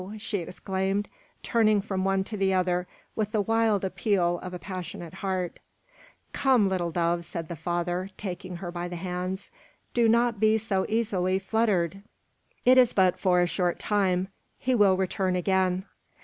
[0.17, 1.07] she exclaimed,
[1.43, 5.59] turning from one to the other, with the wild appeal of a passionate heart.
[6.33, 9.51] "Come, little dove!" said the father, taking her by the hands;
[9.93, 12.01] "do not be so easily fluttered.
[12.65, 14.29] It is but for a short time.
[14.57, 15.85] He will return again."